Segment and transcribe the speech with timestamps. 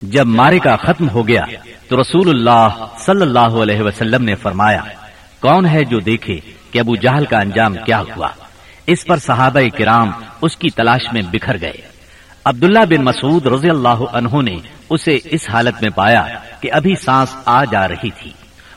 [0.00, 1.44] جب مارے کا ختم ہو گیا
[1.88, 4.82] تو رسول اللہ صلی اللہ علیہ وسلم نے فرمایا،
[5.40, 6.40] کون ہے جو دیکھے
[6.70, 8.28] کہ ابو جہل کا انجام کیا ہوا؟
[8.86, 10.10] اس پر صحابہ کرام
[10.42, 11.80] اس کی تلاش میں بکھر گئے۔
[12.44, 14.56] عبداللہ بن مسعود رضی اللہ عنہ نے
[14.90, 16.26] اسے اس حالت میں پایا
[16.60, 18.32] کہ ابھی سانس آ جا رہی تھی۔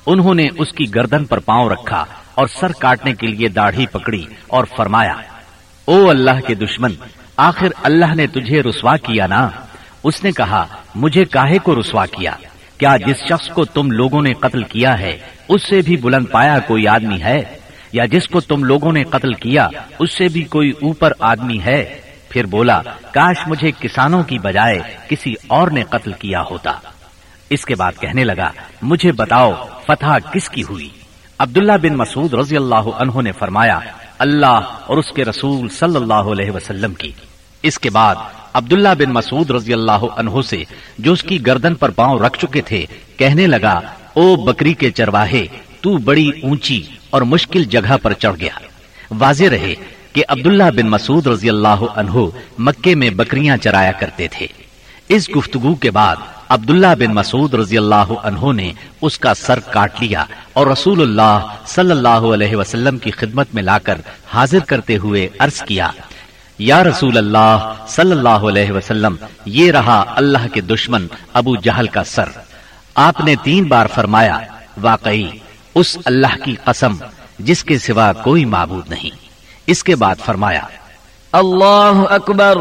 [0.05, 4.25] انہوں نے اس کی گردن پر پاؤں رکھا اور سر کاٹنے کے لیے داڑھی پکڑی
[4.47, 5.15] اور فرمایا،
[5.85, 6.93] او اللہ کے دشمن،
[7.37, 9.49] آخر اللہ نے تجھے رسوا کیا نا؟
[10.03, 10.65] اس نے کہا،
[10.95, 12.31] مجھے کاہے کو رسوا کیا؟
[12.77, 15.17] کیا جس شخص کو تم لوگوں نے قتل کیا ہے،
[15.49, 17.43] اس سے بھی بلند پایا کوئی آدمی ہے؟
[17.91, 19.67] یا جس کو تم لوگوں نے قتل کیا،
[19.99, 22.81] اس سے بھی کوئی اوپر آدمی ہے؟ پھر بولا،
[23.11, 26.71] کاش مجھے کسانوں کی بجائے کسی اور نے قتل کیا ہوتا.
[27.49, 29.51] اس کے بعد کہنے لگا، مجھے بتاؤ،
[29.87, 30.89] فتح کس کی ہوئی؟
[31.44, 33.80] عبداللہ بن مسعود رضی اللہ عنہ نے فرمایا،
[34.20, 37.12] اللہ اور اس کے رسول صلی اللہ علیہ وسلم کی۔
[37.63, 38.16] اس کے بعد
[38.54, 40.64] عبداللہ بن مسعود رضی اللہ عنہ سے
[40.98, 42.86] جو اس کی گردن پر پاؤں رکھ چکے تھے،
[43.18, 43.82] کہنے لگا،
[44.14, 45.48] او بکری کے چرواہے،
[45.82, 48.60] تو بڑی اونچی اور مشکل جگہ پر چڑھ گیا۔
[49.12, 49.76] واضح رہے
[50.14, 52.18] کہ عبداللہ بن مسعود رضی اللہ عنہ
[52.58, 54.48] مکے میں بکریاں چرایا کرتے تھے۔
[55.09, 56.15] اس گفتگو کے بعد
[56.49, 61.48] عبداللہ بن مسعود رضی اللہ عنہ نے اس کا سر کاٹ لیا اور رسول اللہ
[61.68, 65.90] صلی اللہ علیہ وسلم کی خدمت میں لا کر حاضر کرتے ہوئے عرض کیا،
[66.59, 69.16] یا رسول اللہ صلی اللہ علیہ وسلم،
[69.46, 72.29] یہ رہا اللہ کے دشمن ابو جہل کا سر۔
[72.96, 74.38] آپ نے تین بار فرمایا،
[74.81, 75.28] واقعی،
[75.75, 76.96] اس اللہ کی قسم،
[77.40, 79.16] جس کے سوا کوئی معبود نہیں۔
[79.68, 80.62] اس کے بعد فرمایا،
[81.31, 82.57] اللہ اکبر۔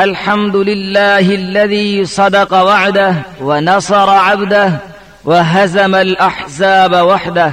[0.00, 4.80] الحمد للہ الذي صدق وعده ونصر عبده
[5.24, 7.46] وهزم الاحزاب وحده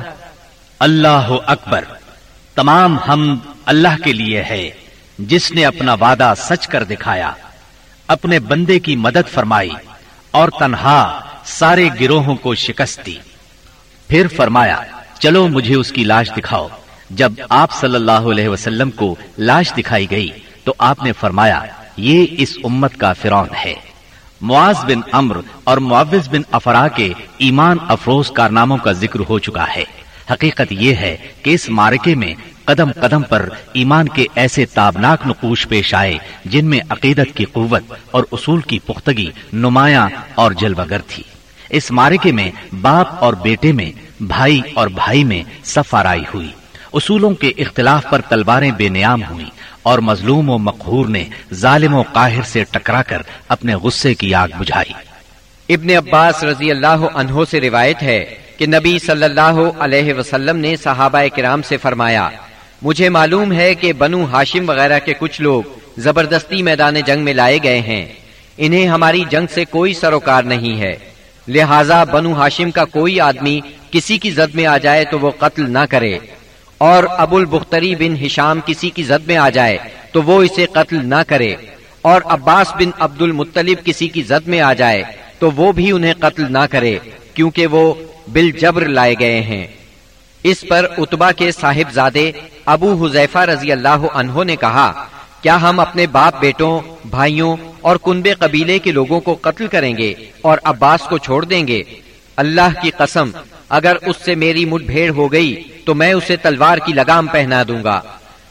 [0.79, 1.83] اللہ اکبر،
[2.55, 4.69] تمام حمد اللہ کے لیے ہے،
[5.19, 7.31] جس نے اپنا وعدہ سچ کر دکھایا،
[8.07, 9.69] اپنے بندے کی مدد فرمائی
[10.31, 13.15] اور تنہا سارے گروہوں کو شکست دی۔
[14.07, 14.81] پھر فرمایا،
[15.19, 16.67] چلو مجھے اس کی لاش دکھاؤ۔
[17.09, 20.27] جب آپ صلی اللہ علیہ وسلم کو لاش دکھائی گئی
[20.63, 21.61] تو آپ نے فرمایا
[21.97, 23.73] یہ اس امت کا فرعون ہے۔
[24.41, 29.65] معاذ بن امر اور معوض بن افرا کے ایمان افروز کارناموں کا ذکر ہو چکا
[29.75, 29.83] ہے۔
[30.31, 32.33] حقیقت یہ ہے کہ اس مارکے میں
[32.65, 37.83] قدم قدم پر ایمان کے ایسے تابناک نقوش پیش آئے جن میں عقیدت کی قوت
[38.11, 41.23] اور اصول کی پختگی، نمایاں اور جلوگر تھی۔
[41.69, 43.91] اس مارکے میں باپ اور بیٹے میں،
[44.23, 46.49] بھائی اور بھائی میں سفارائی ہوئی۔
[46.93, 49.45] اصولوں کے اختلاف پر تلواریں بے نیام ہوئی
[49.83, 51.23] اور مظلوم و مقہور نے
[51.53, 54.93] ظالم و قاہر سے ٹکرا کر اپنے غصے کی آگ بجھائی۔
[55.73, 60.75] ابن عباس رضی اللہ عنہ سے روایت ہے کہ نبی صلی اللہ علیہ وسلم نے
[60.75, 62.29] صحابہ کرام سے فرمایا،
[62.81, 65.63] مجھے معلوم ہے کہ بنو ہاشم وغیرہ کے کچھ لوگ
[65.97, 68.05] زبردستی میدان جنگ میں لائے گئے ہیں۔
[68.57, 70.95] انہیں ہماری جنگ سے کوئی سروکار نہیں ہے۔
[71.47, 73.59] لہذا بنو ہاشم کا کوئی آدمی
[73.91, 76.17] کسی کی زد میں آ جائے تو وہ قتل نہ کرے۔
[76.85, 79.77] اور ابو البختری بن ہشام کسی کی زد میں آ جائے
[80.11, 81.53] تو وہ اسے قتل نہ کرے
[82.01, 85.03] اور عباس بن عبد المطلب کسی کی زد میں آ جائے
[85.39, 86.97] تو وہ بھی انہیں قتل نہ کرے
[87.33, 87.93] کیونکہ وہ
[88.27, 89.65] بل جبر لائے گئے ہیں۔
[90.43, 92.31] اس پر اتبا کے صاحب زادے
[92.65, 94.91] ابو حذیفہ رضی اللہ عنہ نے کہا،
[95.41, 100.13] کیا ہم اپنے باپ بیٹوں، بھائیوں اور کنبے قبیلے کے لوگوں کو قتل کریں گے
[100.41, 101.81] اور عباس کو چھوڑ دیں گے؟
[102.37, 103.29] اللہ کی قسم،
[103.69, 107.63] اگر اس سے میری مٹ بھیڑ ہو گئی تو میں اسے تلوار کی لگام پہنا
[107.67, 108.01] دوں گا۔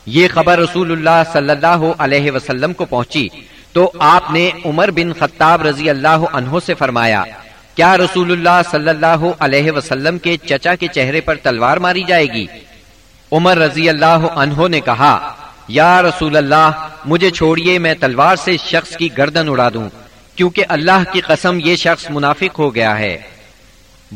[0.07, 3.29] یہ خبر رسول اللہ صلی اللہ علیہ وسلم کو پہنچی۔
[3.73, 7.25] تو آپ نے عمر بن خطاب رضی اللہ عنہ سے فرمایا،
[7.75, 12.27] کیا رسول اللہ صلی اللہ علیہ وسلم کے چچا کے چہرے پر تلوار ماری جائے
[12.27, 12.47] گی؟
[13.33, 15.35] عمر رضی اللہ عنہ نے کہا،
[15.69, 16.71] یا رسول اللہ،
[17.05, 19.89] مجھے چھوڑیے، میں تلوار سے شخص کی گردن اڑا دوں،
[20.37, 23.19] کیونکہ اللہ کی قسم یہ شخص منافق ہو گیا ہے۔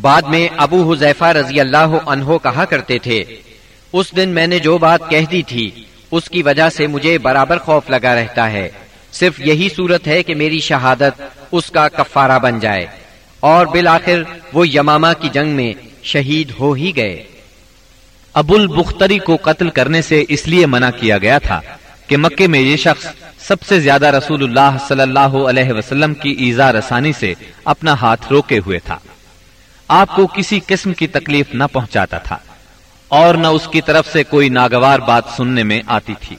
[0.00, 3.24] بعد میں ابو حذیفہ رضی اللہ عنہ کہا کرتے تھے،
[3.92, 5.70] اس دن میں نے جو بات کہہ دی تھی،
[6.10, 8.68] اس کی وجہ سے مجھے برابر خوف لگا رہتا ہے۔
[9.12, 11.22] صرف یہی صورت ہے کہ میری شہادت
[11.52, 12.86] اس کا کفارہ بن جائے۔
[13.40, 14.22] اور بالآخر
[14.52, 15.72] وہ یمامہ کی جنگ میں
[16.02, 17.22] شہید ہو ہی گئے۔
[18.32, 21.60] ابو البختری کو قتل کرنے سے اس لیے منع کیا گیا تھا
[22.06, 23.06] کہ مکے میں یہ شخص
[23.38, 27.34] سب سے زیادہ رسول اللہ صلی اللہ علیہ وسلم کی ایزا رسانی سے
[27.64, 28.98] اپنا ہاتھ روکے ہوئے تھا۔
[29.88, 32.38] آپ کو کسی قسم کی تکلیف نہ پہنچاتا تھا
[33.08, 36.36] اور نہ اس کی طرف سے کوئی ناگوار بات سننے میں آتی تھی۔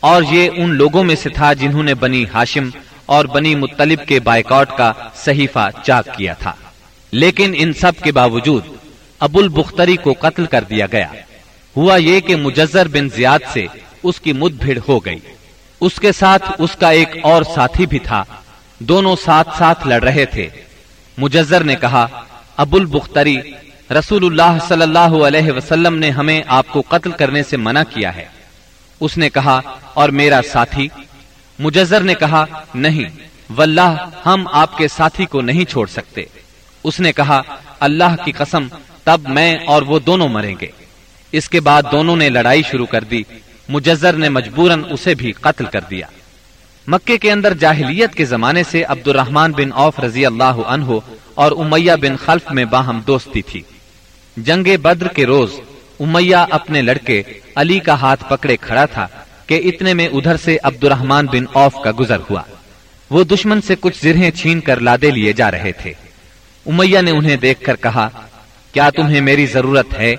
[0.00, 2.68] اور یہ ان لوگوں میں سے تھا جنہوں نے بنی ہاشم
[3.06, 6.52] اور بنی مطلب کے بائیکاٹ کا صحیفہ چاک کیا تھا۔
[7.12, 8.62] لیکن ان سب کے باوجود
[9.18, 11.08] ابو البختری کو قتل کر دیا گیا۔
[11.76, 13.66] ہوا یہ کہ مجزر بن زیاد سے
[14.02, 15.18] اس کی مد بھیڑ ہو گئی۔
[15.80, 18.24] اس کے ساتھ اس کا ایک اور ساتھی بھی تھا۔
[18.78, 20.48] دونوں ساتھ ساتھ لڑ رہے تھے۔
[21.18, 22.06] مجزر نے کہا
[22.56, 23.36] ابو البختری
[23.90, 28.16] رسول اللہ صلی اللہ علیہ وسلم نے ہمیں آپ کو قتل کرنے سے منع کیا
[28.16, 28.24] ہے۔
[29.00, 29.60] اس نے کہا،
[29.94, 30.88] اور میرا ساتھی؟
[31.58, 33.04] مجزر نے کہا، نہیں،
[33.56, 36.22] واللہ، ہم آپ کے ساتھی کو نہیں چھوڑ سکتے۔
[36.84, 37.42] اس نے کہا،
[37.80, 38.66] اللہ کی قسم،
[39.04, 40.66] تب میں اور وہ دونوں مریں گے۔
[41.32, 43.22] اس کے بعد دونوں نے لڑائی شروع کر دی۔
[43.68, 46.06] مجزر نے مجبوراً اسے بھی قتل کر دیا۔
[46.86, 50.84] مکے کے اندر جاہلیت کے زمانے سے عبد الرحمان بن اوف رضی اللہ عنہ
[51.34, 53.62] اور امیہ بن خلف میں باہم دوستی تھی۔
[54.36, 55.52] جنگ بدر کے روز
[56.00, 57.22] امیہ اپنے لڑکے
[57.56, 59.06] علی کا ہاتھ پکڑے کھڑا تھا
[59.46, 62.42] کہ اتنے میں ادھر سے عبد الرحمان بن اوف کا گزر ہوا۔
[63.10, 65.92] وہ دشمن سے کچھ زرہیں چھین کر لادے لیے جا رہے تھے۔
[66.66, 68.08] امیہ نے انہیں دیکھ کر کہا،
[68.72, 70.16] کیا تمہیں میری ضرورت ہے؟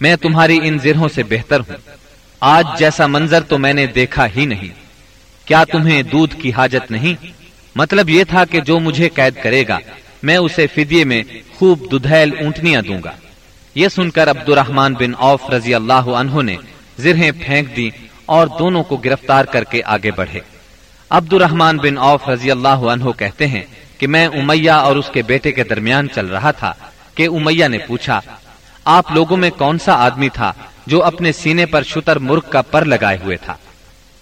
[0.00, 1.76] میں تمہاری ان زرہوں سے بہتر ہوں۔
[2.40, 4.87] آج جیسا منظر تو میں نے دیکھا ہی نہیں۔
[5.48, 7.26] کیا تمہیں دودھ کی حاجت نہیں؟
[7.76, 9.78] مطلب یہ تھا کہ جو مجھے قید کرے گا،
[10.22, 11.22] میں اسے فدیے میں
[11.56, 13.12] خوب ددھیل اونٹنیاں دوں گا۔
[13.74, 16.56] یہ سن کر عبد الرحمان بن اوف رضی اللہ عنہ نے
[16.98, 17.88] زرہیں پھینک دی
[18.26, 20.40] اور دونوں کو گرفتار کر کے آگے بڑھے۔
[21.10, 23.62] عبد الرحمان بن اوف رضی اللہ عنہ کہتے ہیں
[23.98, 26.72] کہ میں امیہ اور اس کے بیٹے کے درمیان چل رہا تھا
[27.14, 28.20] کہ امیہ نے پوچھا،
[28.84, 30.52] آپ لوگوں میں کون سا آدمی تھا
[30.86, 33.54] جو اپنے سینے پر شتر مرغ کا پر لگائے ہوئے تھا؟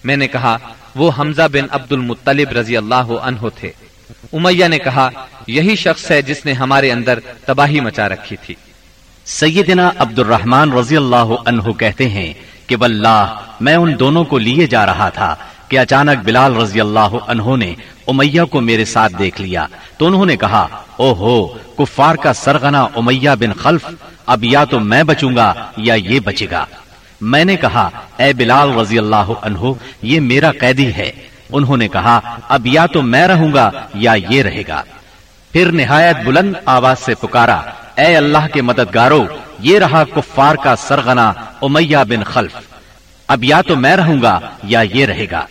[0.07, 0.57] میں نے کہا،
[0.95, 3.71] وہ حمزہ بن عبد المطلب رضی اللہ عنہ تھے۔
[4.33, 5.09] امیہ نے کہا،
[5.47, 8.55] یہی شخص ہے جس نے ہمارے اندر تباہی مچا رکھی تھی۔
[9.25, 12.33] سیدنا عبد الرحمان رضی اللہ عنہ کہتے ہیں
[12.67, 15.35] کہ، واللہ، میں ان دونوں کو لیے جا رہا تھا
[15.69, 17.75] کہ اچانک بلال رضی اللہ عنہ نے
[18.07, 19.67] امیہ کو میرے ساتھ دیکھ لیا۔
[19.97, 20.67] تو انہوں نے کہا
[20.97, 23.85] او ہو کفار کا سرغنا امیہ بن خلف،
[24.25, 26.65] اب یا تو میں بچوں گا یا یہ بچے گا۔
[27.21, 29.71] میں نے کہا، اے بلال رضی اللہ عنہ،
[30.01, 31.11] یہ میرا قیدی ہے.
[31.49, 32.19] انہوں نے کہا،
[32.49, 34.83] اب یا تو میں رہوں گا یا یہ رہے گا.
[35.51, 37.61] پھر نہایت بلند آواز سے پکارا،
[37.97, 39.25] اے اللہ کے مددگارو،
[39.59, 42.55] یہ رہا کفار کا سرغنا امیہ بن خلف۔
[43.27, 45.45] اب یا تو میں رہوں گا یا یہ رہے گا.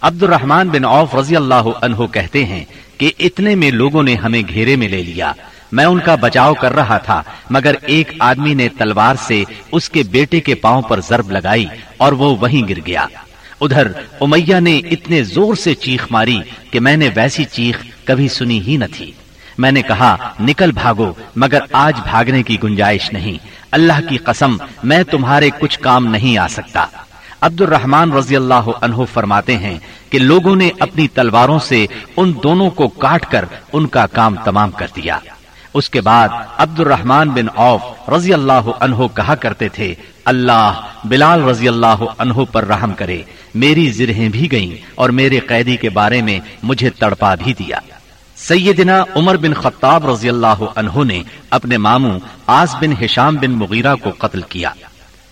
[0.00, 2.64] عبد الرحمان بن عوف رضی اللہ عنہ کہتے ہیں
[2.98, 5.32] کہ اتنے میں لوگوں نے ہمیں گھیرے میں لے لیا۔
[5.72, 10.02] میں ان کا بچاؤ کر رہا تھا، مگر ایک آدمی نے تلوار سے اس کے
[10.02, 11.66] بیٹے کے پاؤں پر ضرب لگائی
[11.96, 13.06] اور وہ وہیں گر گیا۔
[13.60, 16.38] ادھر امیہ نے اتنے زور سے چیخ ماری
[16.70, 19.12] کہ میں نے ویسی چیخ کبھی سنی ہی نہ تھی۔
[19.58, 25.02] میں نے کہا، نکل بھاگو، مگر آج بھاگنے کی گنجائش نہیں۔ اللہ کی قسم، میں
[25.02, 26.86] تمہارے کچھ کام نہیں آ سکتا۔
[27.40, 29.78] عبد الرحمان رضی اللہ عنہ فرماتے ہیں
[30.10, 31.86] کہ لوگوں نے اپنی تلواروں سے
[32.16, 35.18] ان دونوں کو کاٹ کر ان کا کام تمام کر دیا۔
[35.74, 41.42] اس کے بعد عبد الرحمان بن اوف رضی اللہ عنہ کہا کرتے تھے، اللہ بلال
[41.44, 43.22] رضی اللہ عنہ پر رحم کرے،
[43.54, 47.78] میری زرہیں بھی گئیں اور میرے قیدی کے بارے میں مجھے تڑپا بھی دیا۔
[48.36, 53.94] سیدنا عمر بن خطاب رضی اللہ عنہ نے اپنے ماموں آس بن ہشام بن مغیرہ
[53.94, 54.72] کو قتل کیا۔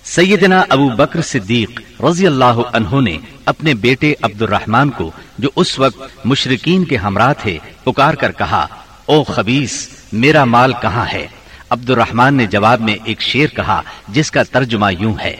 [0.04, 5.78] سیدنا ابو بکر صدیق رضی اللہ عنہ نے اپنے بیٹے عبد الرحمان کو، جو اس
[5.78, 8.66] وقت مشرقین کے ہمراہ تھے، پکار کر کہا،
[9.06, 11.26] او خبیس میرا مال کہاں ہے؟
[11.70, 15.35] عبد الرحمان نے جواب میں ایک شیر کہا، جس کا ترجمہ یوں ہے،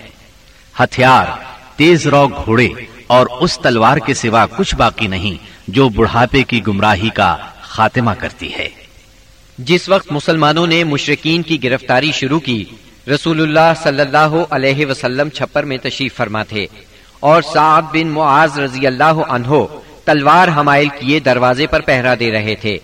[0.75, 1.27] ہتھیار،
[1.77, 2.69] تیز رو گھوڑے،
[3.07, 5.37] اور اس تلوار کے سوا کچھ باقی نہیں،
[5.69, 8.69] جو بڑھاپے کی گمراہی کا خاتمہ کرتی ہے۔
[9.59, 12.65] جس وقت مسلمانوں نے مشرقین کی گرفتاری شروع کی،
[13.07, 16.67] رسول اللہ صلی اللہ علیہ وسلم چھپر میں تشریف فرما تھے،
[17.21, 19.65] اور سعد بن معاذ رضی اللہ عنہ
[20.05, 22.79] تلوار حمائل کیے دروازے پر پہرا دے رہے تھے۔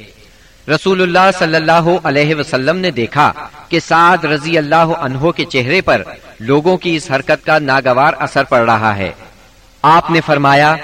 [0.68, 3.32] رسول اللہ صلی اللہ علیہ وسلم نے دیکھا
[3.68, 6.02] کہ سعد رضی اللہ عنہ کے چہرے پر
[6.40, 9.12] لوگوں کی اس حرکت کا ناگوار اثر پڑ رہا ہے۔
[9.82, 10.76] آپ نے فرمایا،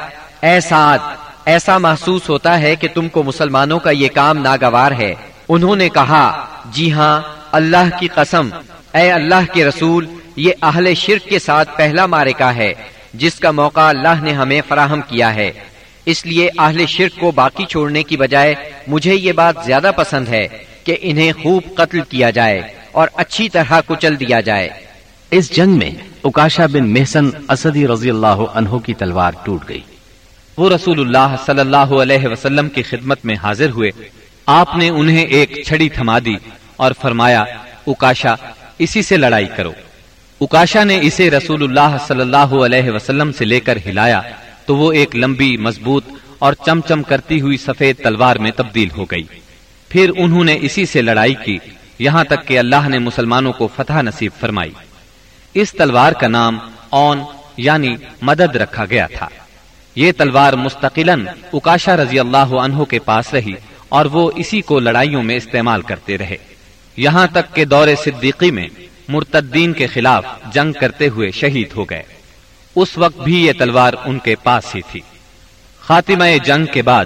[0.43, 0.99] اے سعد،
[1.45, 5.15] ایسا محسوس ہوتا ہے کہ تم کو مسلمانوں کا یہ کام ناگوار ہے۔
[5.49, 7.21] انہوں نے کہا جی ہاں
[7.53, 8.49] اللہ کی قسم،
[8.95, 12.73] اے اللہ کے رسول، یہ اہل شرک کے ساتھ پہلا مارے کا ہے،
[13.15, 15.53] جس کا موقع اللہ نے ہمیں فراہم کیا ہے۔
[16.07, 18.55] اس لیے اہل شرک کو باقی چھوڑنے کی بجائے
[18.87, 20.49] مجھے یہ بات زیادہ پسند ہے
[20.85, 24.69] کہ انہیں خوب قتل کیا جائے اور اچھی طرح کچل دیا جائے۔
[25.31, 25.91] اس جنگ میں
[26.25, 29.81] اکاشا بن محسن اسدی رضی اللہ عنہ کی تلوار ٹوٹ گئی۔
[30.57, 33.91] وہ رسول اللہ صلی اللہ علیہ وسلم کی خدمت میں حاضر ہوئے۔
[34.47, 36.35] آپ نے انہیں ایک چھڑی تھما دی
[36.77, 37.45] اور فرمایا
[37.87, 38.35] اکاشا
[38.79, 39.73] اسی سے لڑائی کرو۔
[40.41, 44.21] اکاشا نے اسے رسول اللہ صلی اللہ علیہ وسلم سے لے کر ہلایا۔
[44.67, 46.05] تو وہ ایک لمبی، مضبوط
[46.39, 49.23] اور چم چم کرتی ہوئی سفید تلوار میں تبدیل ہو گئی۔
[49.89, 51.59] پھر انہوں نے اسی سے لڑائی کی،
[51.99, 54.71] یہاں تک کہ اللہ نے مسلمانوں کو فتح نصیب فرمائی۔
[55.55, 56.59] اس تلوار کا نام
[56.91, 57.21] اون
[57.57, 59.29] یعنی مدد رکھا گیا تھا۔
[59.97, 63.53] یہ تلوار مستقلاً اکاشا رضی اللہ عنہ کے پاس رہی
[63.89, 66.37] اور وہ اسی کو لڑائیوں میں استعمال کرتے رہے۔
[66.97, 68.69] یہاں تک کہ دور صدیقی میں
[69.09, 72.03] مرتدین کے خلاف جنگ کرتے ہوئے شہید ہو گئے۔
[72.77, 75.01] اس وقت بھی یہ تلوار ان کے پاس ہی تھی۔
[75.81, 77.05] خاتمہ جنگ کے بعد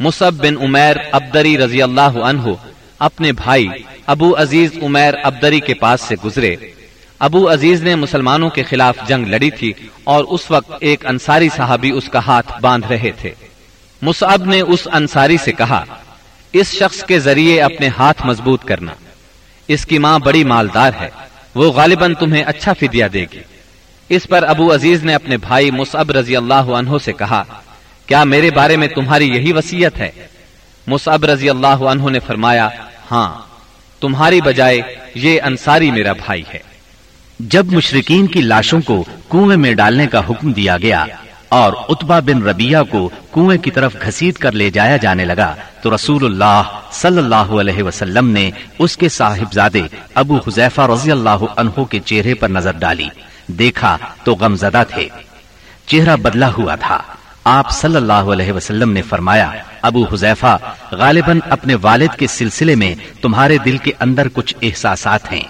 [0.00, 2.42] مصب بن عمیر ابدری رضی اللہ عنہ
[2.98, 3.68] اپنے بھائی
[4.06, 6.56] ابو عزیز عمیر ابدری کے پاس سے گزرے۔
[7.18, 9.72] ابو عزیز نے مسلمانوں کے خلاف جنگ لڑی تھی
[10.04, 13.30] اور اس وقت ایک انصاری صحابی اس کا ہاتھ باندھ رہے تھے۔
[14.02, 15.84] مصعب نے اس انصاری سے کہا،
[16.52, 18.92] اس شخص کے ذریعے اپنے ہاتھ مضبوط کرنا۔
[19.68, 21.08] اس کی ماں بڑی مالدار ہے،
[21.54, 23.40] وہ غالباً تمہیں اچھا فدیہ دے گی۔
[24.10, 27.42] اس پر ابو عزیز نے اپنے بھائی مصعب رضی اللہ عنہ سے کہا،
[28.08, 30.10] کیا میرے بارے میں تمہاری یہی وسیعت ہے؟
[30.86, 32.68] مصعب رضی اللہ عنہ نے فرمایا
[33.10, 33.30] ہاں
[34.02, 34.80] تمہاری بجائے
[35.16, 36.58] یہ انصاری میرا بھائی ہے.
[37.40, 41.04] جب مشرقین کی لاشوں کو کنویں میں ڈالنے کا حکم دیا گیا
[41.48, 45.94] اور اتبا بن ربیہ کو کنویں کی طرف گھسیٹ کر لے جایا جانے لگا، تو
[45.94, 49.82] رسول اللہ صلی اللہ علیہ وسلم نے اس کے صاحبزادے
[50.14, 53.08] ابو حذیفہ رضی اللہ عنہ کے چہرے پر نظر ڈالی۔
[53.50, 55.08] دیکھا تو غم زدہ تھے۔
[55.86, 57.02] چہرہ بدلا ہوا تھا۔
[57.44, 59.50] آپ صلی اللہ علیہ وسلم نے فرمایا،
[59.82, 60.58] ابو حذیفہ،
[60.92, 65.42] غالباً اپنے والد کے سلسلے میں تمہارے دل کے اندر کچھ احساسات ہیں۔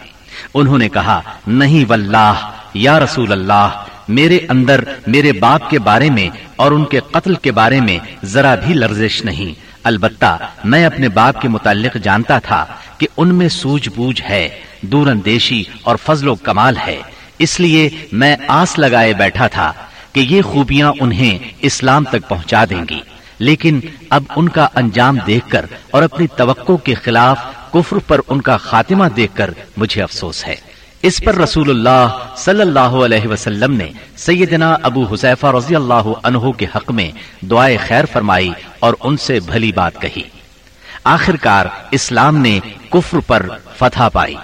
[0.55, 3.69] انہوں نے کہا، نہیں، واللہ، یا رسول اللہ،
[4.09, 8.55] میرے اندر، میرے باپ کے بارے میں اور ان کے قتل کے بارے میں ذرا
[8.55, 12.67] بھی لرزش نہیں۔ البتہ میں اپنے باپ کے متعلق جانتا تھا
[12.99, 14.49] کہ ان میں سوج بوجھ ہے،
[14.83, 17.03] دور اندیشی اور فضل و کمال ہے۔
[17.41, 19.73] اس لیے میں آس لگائے بیٹھا تھا
[20.13, 23.01] کہ یہ خوبیاں انہیں اسلام تک پہنچا دیں گی۔
[23.39, 23.81] لیکن
[24.11, 27.39] اب ان کا انجام دیکھ کر اور اپنی توقع کے خلاف
[27.73, 30.55] کفر پر ان کا خاتمہ دیکھ کر مجھے افسوس ہے۔
[31.03, 36.51] اس پر رسول اللہ صلی اللہ علیہ وسلم نے سیدنا ابو حسیفہ رضی اللہ عنہ
[36.51, 37.11] کے حق میں
[37.45, 40.23] دعائے خیر فرمائی اور ان سے بھلی بات کہی۔
[41.05, 43.47] آخر کار اسلام نے کفر پر
[43.79, 44.35] فتح پائی۔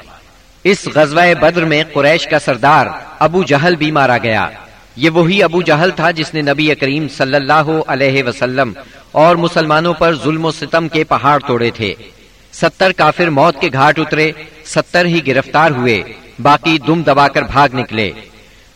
[0.68, 2.86] اس غزوہ بدر میں قریش کا سردار
[3.18, 4.46] ابو جہل بھی مارا گیا۔
[4.96, 8.72] یہ وہی ابو جہل تھا جس نے نبی کریم صلی اللہ علیہ وسلم
[9.12, 11.94] اور مسلمانوں پر ظلم و ستم کے پہاڑ توڑے تھے۔
[12.52, 14.32] ستر کافر موت کے گھاٹ اترے،
[14.64, 16.02] ستر ہی گرفتار ہوئے،
[16.38, 18.10] باقی دم دبا کر بھاگ نکلے۔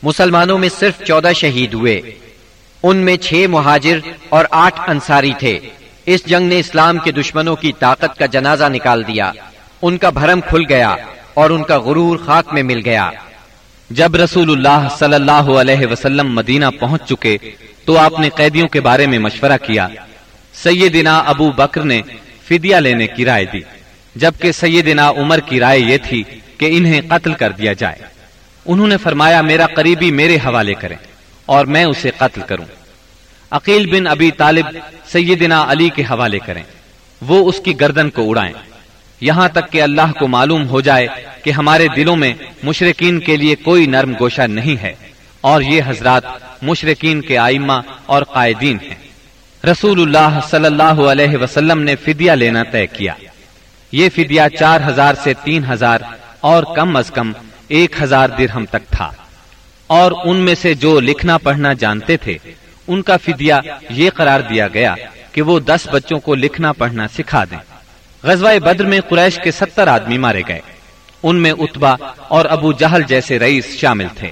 [0.03, 2.01] مسلمانوں میں صرف چودہ شہید ہوئے۔
[2.83, 5.59] ان میں چھ مہاجر اور آٹھ انصاری تھے۔
[6.07, 9.33] اس جنگ نے اسلام کے دشمنوں کی طاقت کا جنازہ نکال دیا۔
[9.83, 10.97] ان کا بھرم کھل گیا۔
[11.41, 13.11] اور ان کا غرور خاک میں مل گیا۔
[13.91, 17.37] جب رسول اللہ صلی اللہ علیہ وسلم مدینہ پہنچ چکے،
[17.85, 19.89] تو آپ نے قیدیوں کے بارے میں مشورہ کیا۔
[20.55, 22.03] سیدنا ابو بکر نے
[22.49, 23.61] فدیہ لینے کی رائے دی،
[24.17, 26.23] جبکہ سیدنا عمر کی رائے یہ تھی
[26.59, 27.97] کہ انہیں قتل کر دیا جائے۔
[28.67, 30.97] انہوں نے فرمایا، میرا قریبی میرے حوالے کریں
[31.47, 32.65] اور میں اسے قتل کروں۔
[33.51, 34.67] عقیل بن ابی طالب
[35.07, 36.63] سیدنا علی کے حوالے کریں۔
[37.21, 38.70] وہ اس کی گردن کو اڑائیں۔
[39.21, 41.07] یہاں تک کہ اللہ کو معلوم ہو جائے
[41.45, 44.93] کہ ہمارے دلوں میں مشرقین کے لیے کوئی نرم گوشہ نہیں ہے
[45.41, 46.23] اور یہ حضرات
[46.63, 47.73] مشرقین کے آئمہ
[48.07, 48.95] اور قائدین ہیں۔
[49.67, 53.15] رسول اللہ صلی اللہ علیہ وسلم نے فدیہ لینا طے کیا۔
[53.93, 55.99] یہ فدیہ چار ہزار سے تین ہزار
[56.41, 57.33] اور کم از کم
[57.69, 59.13] ایک ہزار درہم تک تھا۔
[59.87, 62.39] اور ان میں سے جو لکھنا پڑھنا جانتے تھے،
[62.89, 63.55] ان کا فدیہ
[63.91, 64.95] یہ قرار دیا گیا
[65.33, 67.70] کہ وہ دس بچوں کو لکھنا پڑھنا سکھا دیں۔
[68.23, 70.61] غزوہ بدر میں قریش کے ستر آدمی مارے گئے۔
[71.23, 74.31] ان میں اتبا اور ابو جہل جیسے رئیس شامل تھے۔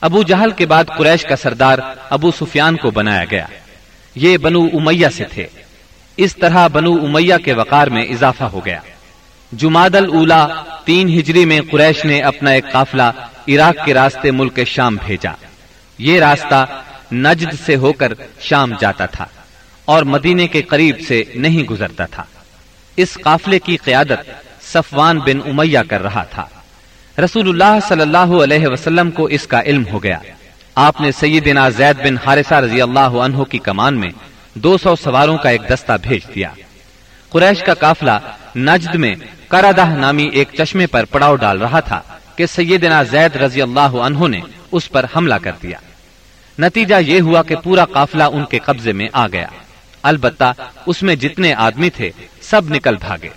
[0.00, 1.78] ابو جہل کے بعد قریش کا سردار
[2.10, 3.46] ابو سفیان کو بنایا گیا۔
[4.14, 5.46] یہ بنو امیہ سے تھے۔
[6.16, 8.80] اس طرح بنو امیہ کے وقار میں اضافہ ہو گیا۔
[9.52, 10.48] جماد الا
[10.84, 13.10] تین ہجری میں قریش نے اپنا ایک قافلہ
[13.48, 15.32] عراق کے راستے ملک شام بھیجا۔
[15.98, 16.66] یہ راستہ
[17.14, 19.26] نجد سے ہو کر شام جاتا تھا
[19.84, 22.24] اور مدینے کے قریب سے نہیں گزرتا تھا۔
[22.96, 24.30] اس قافلے کی قیادت
[24.62, 26.46] صفوان بن امیہ کر رہا تھا۔
[27.24, 30.18] رسول اللہ صلی اللہ علیہ وسلم کو اس کا علم ہو گیا۔
[30.74, 34.10] آپ نے سیدنا زید بن حارثہ رضی اللہ عنہ کی کمان میں
[34.54, 36.48] دو سو سواروں کا ایک دستہ بھیج دیا۔
[37.30, 38.18] قریش کا قافلہ
[38.56, 39.14] نجد میں
[39.48, 42.00] کرادہ نامی ایک چشمے پر پڑاؤ ڈال رہا تھا
[42.36, 44.40] کہ سیدنا زید رضی اللہ عنہ نے
[44.72, 45.78] اس پر حملہ کر دیا۔
[46.58, 49.46] نتیجہ یہ ہوا کہ پورا قافلہ ان کے قبضے میں آ گیا۔
[50.02, 50.52] البتہ
[50.86, 53.28] اس میں جتنے آدمی تھے، سب نکل بھاگے۔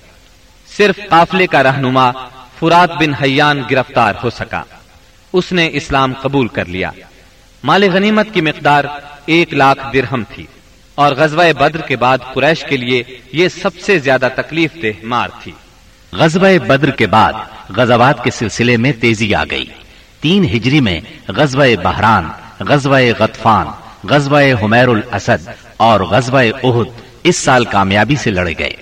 [0.78, 2.12] صرف قافلے کا رہنما
[2.60, 4.64] فرات بن حیان گرفتار ہو سکا۔
[5.34, 6.92] اس نے اسلام قبول کر لیا۔
[7.64, 8.84] مال غنیمت کی مقدار
[9.26, 10.46] ایک لاکھ درہم تھی۔
[10.96, 15.30] اور غزوہ بدر کے بعد قریش کے لیے یہ سب سے زیادہ تکلیف دہ مار
[15.44, 15.52] تھی۔
[16.12, 17.34] غزوہ بدر کے بعد
[17.70, 19.66] غزوات کے سلسلے میں تیزی آ گئی۔
[20.22, 22.30] تین ہجری میں غزوہ بحران،
[22.60, 23.68] غزوہ غطفان،
[24.08, 28.74] غزوہ حمیر الاسد اور غزوہ احد اس سال کامیابی سے لڑے گئے۔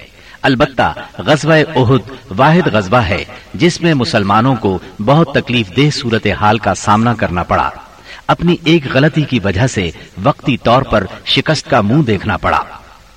[0.41, 6.57] البتہ غزوہ احد واحد غزوہ ہے جس میں مسلمانوں کو بہت تکلیف دہ صورت حال
[6.57, 7.69] کا سامنا کرنا پڑا۔
[8.27, 9.91] اپنی ایک غلطی کی وجہ سے
[10.23, 12.59] وقتی طور پر شکست کا منہ دیکھنا پڑا۔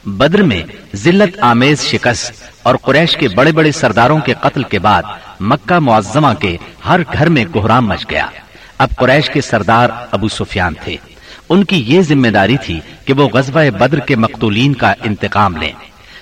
[0.05, 0.63] بدر میں
[0.97, 5.03] ذلت آمیز شکست اور قریش کے بڑے بڑے سرداروں کے قتل کے بعد
[5.41, 6.57] مکہ معظمہ کے
[6.89, 8.27] ہر گھر میں کوہرام مچ گیا۔
[8.79, 10.97] اب قریش کے سردار ابو سفیان تھے۔
[11.49, 15.73] ان کی یہ ذمہ داری تھی کہ وہ غزوہ بدر کے مقتولین کا انتقام لیں۔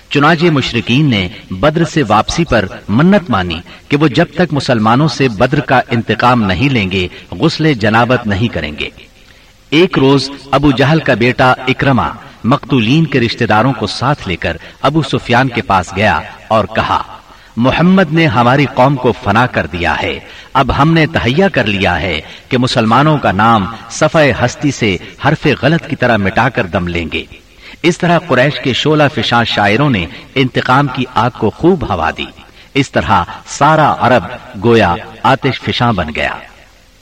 [0.09, 5.27] چنانچہ مشرقین نے بدر سے واپسی پر منت مانی کہ وہ جب تک مسلمانوں سے
[5.27, 8.89] بدر کا انتقام نہیں لیں گے، غسل جنابت نہیں کریں گے۔
[9.69, 12.09] ایک روز ابو جہل کا بیٹا اکرما
[12.43, 17.14] مقتولین کے رشتہ داروں کو ساتھ لے کر ابو سفیان کے پاس گیا اور کہا
[17.57, 20.19] محمد نے ہماری قوم کو فنا کر دیا ہے۔
[20.53, 24.97] اب ہم نے تہیا کر لیا ہے کہ مسلمانوں کا نام صفحہ ہستی سے
[25.27, 27.23] حرف غلط کی طرح مٹا کر دم لیں گے۔
[27.83, 32.25] اس طرح قریش کے شولہ فشاں شاعروں نے انتقام کی آگ کو خوب ہوا دی۔
[32.73, 34.23] اس طرح سارا عرب
[34.63, 36.31] گویا آتش فشاں بن گیا۔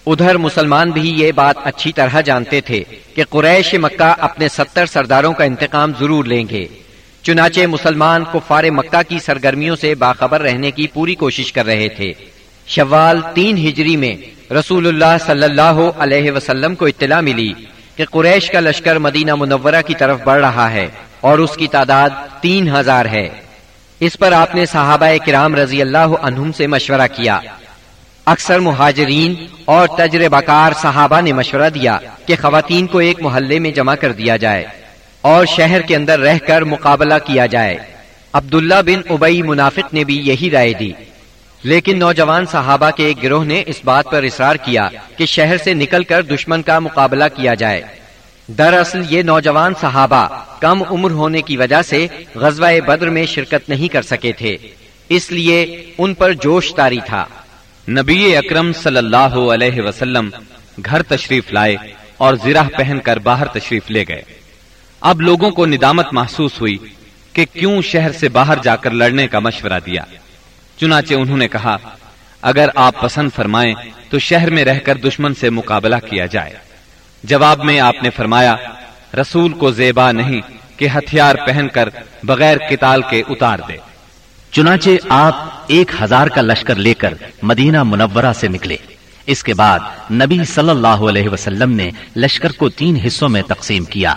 [0.05, 2.83] ادھر مسلمان بھی یہ بات اچھی طرح جانتے تھے
[3.15, 6.67] کہ قریش مکہ اپنے ستر سرداروں کا انتقام ضرور لیں گے۔
[7.23, 12.13] چنانچہ مسلمان کفار مکہ کی سرگرمیوں سے باخبر رہنے کی پوری کوشش کر رہے تھے۔
[12.67, 14.15] شوال تین ہجری میں
[14.53, 17.53] رسول اللہ صلی اللہ علیہ وسلم کو اطلاع ملی
[17.95, 20.87] کہ قریش کا لشکر مدینہ منورہ کی طرف بڑھ رہا ہے
[21.21, 22.09] اور اس کی تعداد
[22.41, 23.29] تین ہزار ہے۔
[23.99, 27.39] اس پر آپ نے صحابہ کرام رضی اللہ عنہم سے مشورہ کیا۔
[28.25, 33.71] اکثر مہاجرین اور تجربہ کار صحابہ نے مشورہ دیا کہ خواتین کو ایک محلے میں
[33.71, 34.82] جمع کر دیا جائے۔
[35.23, 37.77] اور شہر کے اندر رہ کر مقابلہ کیا جائے۔
[38.33, 40.91] عبداللہ بن ابئی منافق نے بھی یہی رائے دی۔
[41.63, 45.73] لیکن نوجوان صحابہ کے ایک گروہ نے اس بات پر اصرار کیا کہ شہر سے
[45.73, 47.81] نکل کر دشمن کا مقابلہ کیا جائے۔
[48.47, 50.27] دراصل یہ نوجوان صحابہ
[50.59, 54.57] کم عمر ہونے کی وجہ سے غزوہ بدر میں شرکت نہیں کر سکے تھے۔
[55.09, 57.25] اس لیے ان پر جوش تاری تھا۔
[57.89, 60.29] نبی اکرم صلی اللہ علیہ وسلم
[60.85, 61.75] گھر تشریف لائے
[62.17, 64.42] اور زرہ پہن کر باہر تشریف لے گئے۔
[65.03, 66.77] اب لوگوں کو ندامت محسوس ہوئی
[67.33, 70.03] کہ کیوں شہر سے باہر جا کر لڑنے کا مشورہ دیا۔
[70.79, 71.77] چنانچہ انہوں نے کہا،
[72.41, 73.73] اگر آپ پسند فرمائیں
[74.09, 76.53] تو شہر میں رہ کر دشمن سے مقابلہ کیا جائے۔
[77.23, 78.55] جواب میں آپ نے فرمایا،
[79.13, 80.41] رسول کو زیبا نہیں
[80.77, 81.89] کہ ہتھیار پہن کر
[82.23, 83.77] بغیر کتال کے اتار دے۔
[84.51, 88.77] چنانچہ آپ ایک ہزار کا لشکر لے کر مدینہ منورہ سے نکلے۔
[89.25, 89.79] اس کے بعد
[90.11, 94.15] نبی صلی اللہ علیہ وسلم نے لشکر کو تین حصوں میں تقسیم کیا۔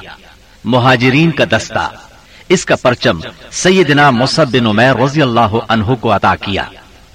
[0.66, 1.90] مہاجرین کا دستہ۔
[2.48, 6.62] اس کا پرچم سیدنا مصب بن عمیر رضی اللہ عنہ کو عطا کیا۔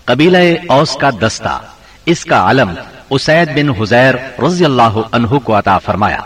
[0.06, 0.38] قبیلہ
[0.70, 1.60] اوس کا دستہ۔
[2.06, 2.74] اس کا علم
[3.10, 6.20] اسید بن حزیر رضی اللہ عنہ کو عطا فرمایا۔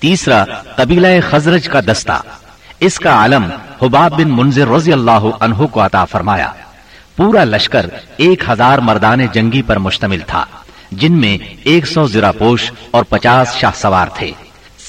[0.00, 0.44] تیسرا،
[0.76, 2.22] قبیلہ خزرج کا دستہ۔
[2.80, 3.48] اس کا علم
[3.82, 6.50] حباب بن منظر رضی اللہ عنہ کو عطا فرمایا۔
[7.16, 10.44] پورا لشکر ایک ہزار مردان جنگی پر مشتمل تھا،
[10.92, 14.30] جن میں ایک سو زرا پوش اور پچاس شاہ سوار تھے۔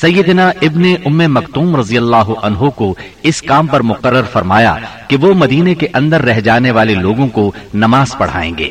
[0.01, 4.75] سیدنا ابن ام مکتوم رضی اللہ عنہ کو اس کام پر مقرر فرمایا
[5.07, 8.69] کہ وہ مدینے کے اندر رہ جانے والے لوگوں کو نماز پڑھائیں گے۔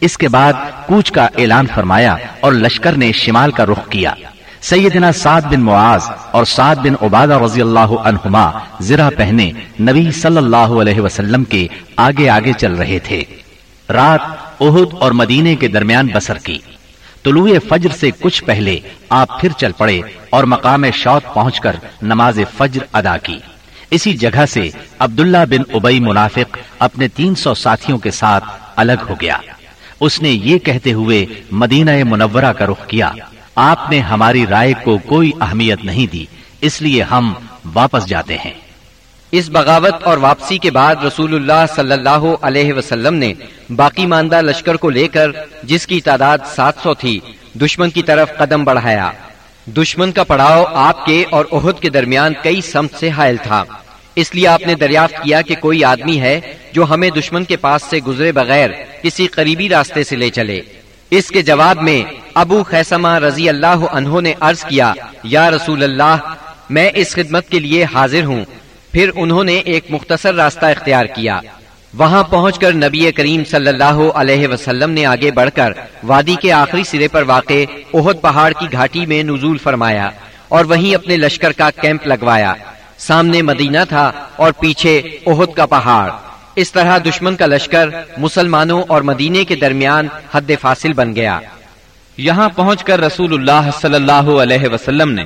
[0.00, 0.52] اس کے بعد
[0.86, 4.14] کوچ کا اعلان فرمایا اور لشکر نے شمال کا رخ کیا۔
[4.60, 8.50] سیدنا سعد بن معاذ اور سعد بن عبادہ رضی اللہ عنہما
[8.80, 13.22] زرہ پہنے نبی صلی اللہ علیہ وسلم کے آگے آگے چل رہے تھے۔
[13.88, 14.20] رات
[14.60, 16.58] احد اور مدینے کے درمیان بسر کی۔
[17.24, 20.00] طلوع فجر سے کچھ پہلے آپ پھر چل پڑے
[20.30, 23.38] اور مقام شوت پہنچ کر نماز فجر ادا کی۔
[23.90, 28.44] اسی جگہ سے عبداللہ بن ابئی منافق اپنے تین سو ساتھیوں کے ساتھ
[28.76, 29.36] الگ ہو گیا۔
[30.00, 33.10] اس نے یہ کہتے ہوئے مدینہ منورہ کا رخ کیا۔
[33.54, 36.24] آپ نے ہماری رائے کو کوئی اہمیت نہیں دی،
[36.60, 37.32] اس لیے ہم
[37.74, 38.67] واپس جاتے ہیں۔
[39.32, 43.32] اس بغاوت اور واپسی کے بعد رسول اللہ صلی اللہ علیہ وسلم نے
[43.76, 45.30] باقی ماندہ لشکر کو لے کر،
[45.62, 47.20] جس کی تعداد سات سو تھی،
[47.54, 49.10] دشمن کی طرف قدم بڑھایا۔
[49.66, 53.64] دشمن کا پڑاؤ آپ کے اور عہد کے درمیان کئی سمت سے حائل تھا۔
[54.14, 56.40] اس لیے آپ نے دریافت کیا کہ کوئی آدمی ہے
[56.72, 58.70] جو ہمیں دشمن کے پاس سے گزرے بغیر
[59.02, 60.60] کسی قریبی راستے سے لے چلے۔
[61.10, 62.02] اس کے جواب میں
[62.34, 66.16] ابو خیسمہ رضی اللہ عنہ نے عرض کیا، یا رسول اللہ،
[66.70, 68.44] میں اس خدمت کے لیے حاضر ہوں۔
[68.92, 71.40] پھر انہوں نے ایک مختصر راستہ اختیار کیا۔
[71.94, 75.72] وہاں پہنچ کر نبی کریم صلی اللہ علیہ وسلم نے آگے بڑھ کر
[76.02, 80.10] وادی کے آخری سرے پر واقع اہد پہاڑ کی گھاٹی میں نزول فرمایا
[80.48, 82.54] اور وہیں اپنے لشکر کا کیمپ لگوایا۔
[82.98, 86.10] سامنے مدینہ تھا اور پیچھے اہد کا پہاڑ۔
[86.56, 91.38] اس طرح دشمن کا لشکر مسلمانوں اور مدینے کے درمیان حد فاصل بن گیا۔
[92.16, 95.24] یہاں پہنچ کر رسول اللہ صلی اللہ علیہ وسلم نے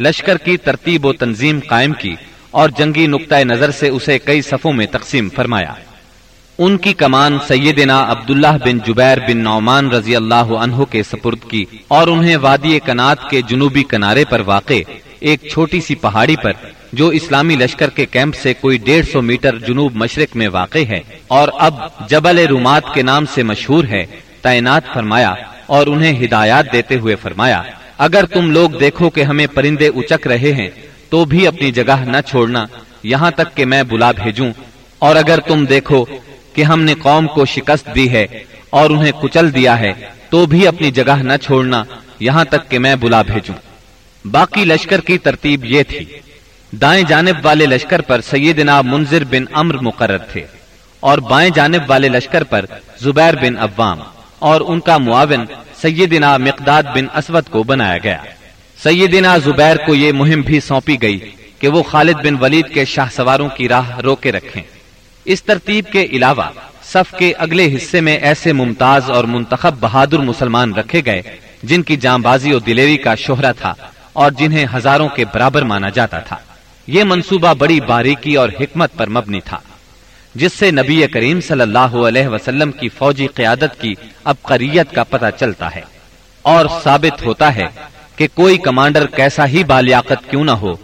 [0.00, 2.14] لشکر کی ترتیب و تنظیم قائم کی۔
[2.54, 5.72] اور جنگی نقطۂ نظر سے اسے کئی صفوں میں تقسیم فرمایا۔
[6.58, 11.64] ان کی کمان سیدنا عبداللہ بن جبیر بن نعمان رضی اللہ عنہ کے سپرد کی
[11.88, 14.80] اور انہیں وادی کنات کے جنوبی کنارے پر واقع
[15.20, 16.52] ایک چھوٹی سی پہاڑی پر
[16.92, 21.00] جو اسلامی لشکر کے کیمپ سے کوئی ڈیڑھ سو میٹر جنوب مشرق میں واقع ہے
[21.28, 21.74] اور اب
[22.08, 24.04] جبل رومات کے نام سے مشہور ہے،
[24.42, 25.34] تعینات فرمایا
[25.66, 27.62] اور انہیں ہدایات دیتے ہوئے فرمایا،
[27.98, 30.68] اگر تم لوگ دیکھو کہ ہمیں پرندے اچک رہے ہیں
[31.14, 32.66] تو بھی اپنی جگہ نہ چھوڑنا،
[33.02, 34.52] یہاں تک کہ میں بلا بھیجوں۔
[34.98, 36.04] اور اگر تم دیکھو
[36.54, 38.26] کہ ہم نے قوم کو شکست دی ہے
[38.70, 39.92] اور انہیں کچل دیا ہے،
[40.30, 41.84] تو بھی اپنی جگہ نہ چھوڑنا،
[42.20, 43.54] یہاں تک کہ میں بلا بھیجوں۔
[44.24, 46.04] باقی لشکر کی ترتیب یہ تھی۔
[46.72, 50.46] دائیں جانب والے لشکر پر سیدنا منظر بن امر مقرر تھے
[51.00, 52.64] اور بائیں جانب والے لشکر پر
[53.00, 54.00] زبیر بن عوام
[54.38, 55.44] اور ان کا معاون
[55.82, 58.22] سیدنا مقداد بن اسود کو بنایا گیا۔
[58.78, 61.18] سیدنا زبیر کو یہ مہم بھی سونپی گئی
[61.58, 64.62] کہ وہ خالد بن ولید کے شاہ سواروں کی راہ روکے رکھیں۔
[65.24, 66.48] اس ترتیب کے علاوہ
[66.84, 71.22] صف کے اگلے حصے میں ایسے ممتاز اور منتخب بہادر مسلمان رکھے گئے
[71.62, 73.74] جن کی جام بازی اور دلیری کا شہرا تھا
[74.12, 76.36] اور جنہیں ہزاروں کے برابر مانا جاتا تھا۔
[76.86, 79.58] یہ منصوبہ بڑی باریکی اور حکمت پر مبنی تھا،
[80.34, 85.26] جس سے نبی کریم صلی اللہ علیہ وسلم کی فوجی قیادت کی ابقریت کا پتہ
[85.40, 85.82] چلتا ہے
[86.42, 87.66] اور ثابت ہوتا ہے
[88.16, 90.74] کہ کوئی کمانڈر کیسا ہی بالیاقت کیوں نہ ہو،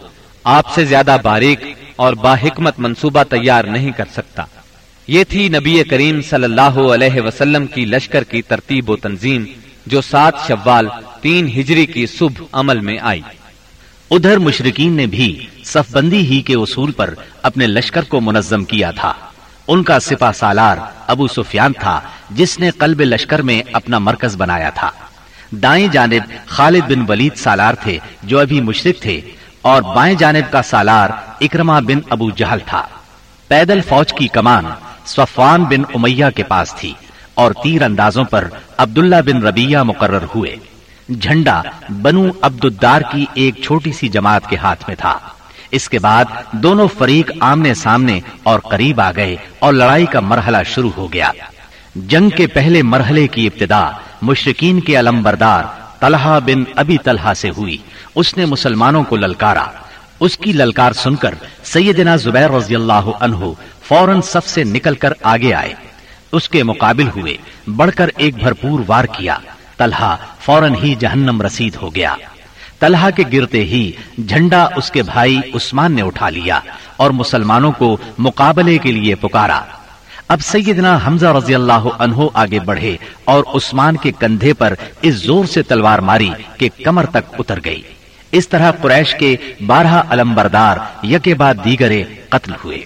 [0.43, 1.59] آپ سے زیادہ باریک
[1.95, 4.43] اور باحکمت منصوبہ تیار نہیں کر سکتا۔
[5.07, 9.45] یہ تھی نبی کریم صلی اللہ علیہ وسلم کی لشکر کی ترتیب و تنظیم
[9.85, 10.87] جو سات شوال
[11.21, 13.21] تین ہجری کی صبح عمل میں آئی۔
[14.11, 18.91] ادھر مشرقین نے بھی صف بندی ہی کے اصول پر اپنے لشکر کو منظم کیا
[18.91, 19.13] تھا۔
[19.67, 24.69] ان کا سپا سالار ابو سفیان تھا جس نے قلب لشکر میں اپنا مرکز بنایا
[24.69, 24.91] تھا۔
[25.51, 29.21] دائیں جانب خالد بن ولید سالار تھے جو ابھی مشرق تھے
[29.61, 31.09] اور بائیں جانب کا سالار
[31.41, 32.87] اکرما بن ابو جہل تھا۔
[33.47, 34.65] پیدل فوج کی کمان
[35.05, 36.93] صفوان بن امیہ کے پاس تھی
[37.33, 40.55] اور تیر اندازوں پر عبداللہ بن ربیہ مقرر ہوئے۔
[41.19, 41.61] جھنڈا
[42.01, 45.17] بنو عبد الدار کی ایک چھوٹی سی جماعت کے ہاتھ میں تھا۔
[45.71, 50.57] اس کے بعد دونوں فریق آمنے سامنے اور قریب آ گئے اور لڑائی کا مرحلہ
[50.65, 51.31] شروع ہو گیا۔
[51.95, 55.63] جنگ کے پہلے مرحلے کی ابتدا مشرقین کے علم بردار
[55.99, 57.77] طلحہ بن ابی طلحہ سے ہوئی۔
[58.15, 59.65] اس نے مسلمانوں کو للکارا۔
[60.19, 63.35] اس کی للکار سن کر سیدنا زبیر رضی اللہ عنہ
[63.83, 65.73] فوراً صف سے نکل کر آگے آئے۔
[66.31, 69.37] اس کے مقابل ہوئے۔ بڑھ کر ایک بھرپور وار کیا۔
[69.77, 72.15] طلحہ فوراً ہی جہنم رسید ہو گیا۔
[72.79, 73.91] طلحہ کے گرتے ہی
[74.27, 76.59] جھنڈا اس کے بھائی عثمان نے اٹھا لیا
[76.97, 79.61] اور مسلمانوں کو مقابلے کے لیے پکارا۔
[80.31, 85.45] اب سیدنا حمزہ رضی اللہ عنہ آگے بڑھے اور عثمان کے کندھے پر اس زور
[85.45, 87.81] سے تلوار ماری کہ کمر تک اتر گئی۔
[88.31, 92.85] اس طرح قریش کے بارہ علم بردار یکے بعد دیگرے قتل ہوئے۔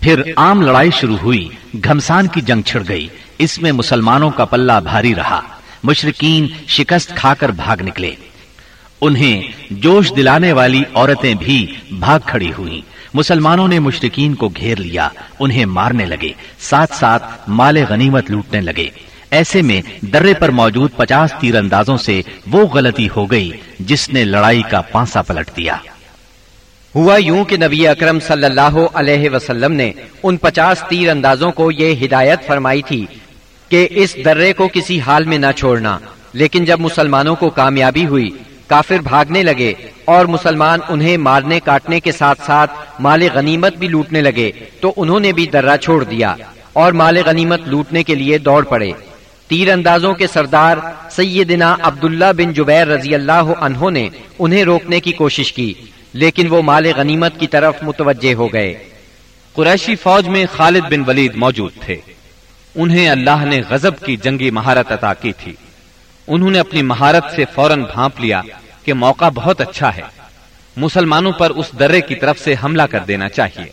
[0.00, 1.48] پھر عام لڑائی شروع ہوئی،
[1.84, 3.08] گھمسان کی جنگ چھڑ گئی،
[3.38, 5.40] اس میں مسلمانوں کا پلہ بھاری رہا۔
[5.82, 8.14] مشرقین شکست کھا کر بھاگ نکلے۔
[9.00, 12.82] انہیں جوش دلانے والی عورتیں بھی بھاگ کھڑی ہوئی
[13.14, 15.08] مسلمانوں نے مشرقین کو گھیر لیا،
[15.40, 18.88] انہیں مارنے لگے، ساتھ ساتھ مال غنیمت لوٹنے لگے۔
[19.30, 24.24] ایسے میں درے پر موجود پچاس تیر اندازوں سے وہ غلطی ہو گئی، جس نے
[24.24, 25.76] لڑائی کا پانسا پلٹ دیا۔
[26.94, 29.90] ہوا یوں کہ نبی اکرم صلی اللہ علیہ وسلم نے
[30.22, 33.04] ان پچاس تیر اندازوں کو یہ ہدایت فرمائی تھی
[33.68, 35.98] کہ اس درے کو کسی حال میں نہ چھوڑنا،
[36.32, 38.30] لیکن جب مسلمانوں کو کامیابی ہوئی
[38.72, 39.72] کافر بھاگنے لگے
[40.04, 45.20] اور مسلمان انہیں مارنے کاٹنے کے ساتھ ساتھ مال غنیمت بھی لوٹنے لگے، تو انہوں
[45.20, 46.34] نے بھی درہ چھوڑ دیا
[46.72, 48.90] اور مال غنیمت لوٹنے کے لیے دوڑ پڑے۔
[49.48, 50.76] تیر اندازوں کے سردار
[51.10, 54.08] سیدنا عبداللہ بن جبیر رضی اللہ عنہ نے
[54.38, 55.74] انہیں روکنے کی کوشش کی،
[56.12, 58.72] لیکن وہ مال غنیمت کی طرف متوجہ ہو گئے۔
[59.52, 61.96] قریشی فوج میں خالد بن ولید موجود تھے۔
[62.74, 65.54] انہیں اللہ نے غزب کی جنگی مہارت عطا کی تھی۔
[66.28, 68.42] انہوں نے اپنی مہارت سے فوراً بھانپ لیا
[68.84, 70.02] کہ موقع بہت اچھا ہے۔
[70.76, 73.70] مسلمانوں پر اس درے کی طرف سے حملہ کر دینا چاہیے۔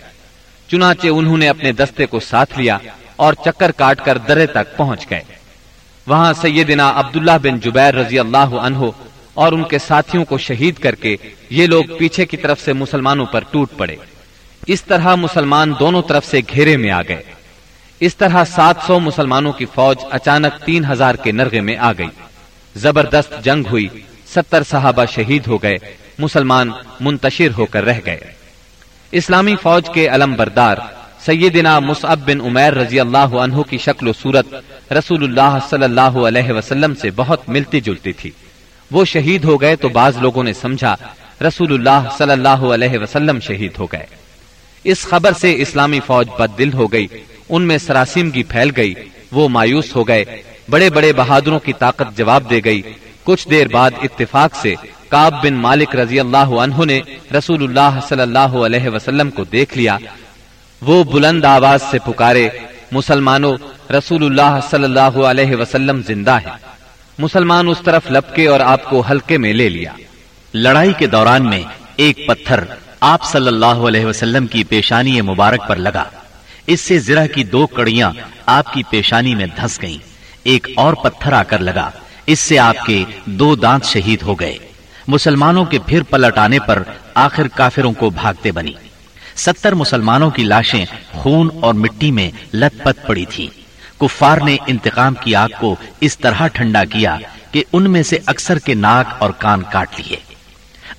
[0.68, 2.78] چنانچہ انہوں نے اپنے دستے کو ساتھ لیا
[3.16, 5.22] اور چکر کاٹ کر درے تک پہنچ گئے۔
[6.08, 8.78] وہاں سیدنا عبداللہ بن جبیر رضی اللہ عنہ
[9.34, 11.16] اور ان کے ساتھیوں کو شہید کر کے
[11.50, 13.96] یہ لوگ پیچھے کی طرف سے مسلمانوں پر ٹوٹ پڑے۔
[14.68, 17.24] اس طرح مسلمان دونوں طرف سے گھیرے میں آ گئے۔
[18.00, 22.08] اس طرح سات سو مسلمانوں کی فوج اچانک تین ہزار کے نرغے میں آ گئی۔
[22.76, 23.88] زبردست جنگ ہوئی۔
[24.36, 25.78] ستر صحابہ شہید ہو گئے،
[26.20, 28.20] مسلمان منتشر ہو کر رہ گئے۔
[29.12, 30.78] اسلامی فوج کے علم بردار
[31.26, 34.46] سیدنا مصعب بن عمیر رضی اللہ عنہ کی شکل و صورت
[34.92, 38.32] رسول اللہ صلی اللہ علیہ وسلم سے بہت ملتی جلتی تھی۔
[38.92, 40.96] وہ شہید ہو گئے تو بعض لوگوں نے سمجھا
[41.42, 44.06] رسول اللہ صلی اللہ علیہ وسلم شہید ہو گئے۔
[44.84, 47.08] اس خبر سے اسلامی فوج بد دل ہو گئی،
[47.50, 48.94] ان میں سراسیمگی پھیل گئی،
[49.32, 50.24] وہ مایوس ہو گئے،
[50.70, 52.82] بڑے بڑے بہادروں کی طاقت جواب دے گئی۔
[53.30, 54.76] کچھ دیر بعد اتفاق سے
[55.10, 57.02] کاب بن مالک رضی اللہ عنہ نے
[57.38, 59.98] رسول اللہ صلی اللہ علیہ وسلم کو دیکھ لیا۔
[60.82, 62.50] وہ بلند آواز سے پکارے،
[62.92, 63.58] مسلمانوں
[63.92, 66.50] رسول اللہ صلی اللہ علیہ وسلم زندہ ہے
[67.18, 69.94] مسلمان اس طرف لپکے اور آپ کو ہلکے میں لے لیا۔
[70.54, 71.62] لڑائی کے دوران میں
[71.96, 72.60] ایک پتھر
[73.00, 76.04] آپ صلی اللہ علیہ وسلم کی پیشانی مبارک پر لگا۔
[76.68, 78.12] اس سے زرہ کی دو کڑیاں
[78.46, 79.98] آپ کی پیشانی میں دھس گئیں۔
[80.44, 81.90] ایک اور پتھر آ کر لگا۔
[82.32, 84.58] اس سے آپ کے دو دانت شہید ہو گئے۔
[85.08, 88.74] مسلمانوں کے پھر پلٹ آنے پر آخر کافروں کو بھاگتے بنی۔
[89.36, 93.48] ستر مسلمانوں کی لاشیں خون اور مٹی میں لت پت پڑی تھی
[94.00, 97.18] کفار نے انتقام کی آگ کو اس طرح ٹھنڈا کیا
[97.52, 100.18] کہ ان میں سے اکثر کے ناک اور کان کاٹ لیے۔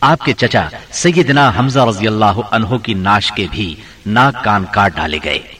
[0.01, 3.75] آپ کے چچا سیدنا حمزہ رضی اللہ عنہ کی ناش کے بھی
[4.07, 5.60] ناک کان کاٹ ڈالے گئے۔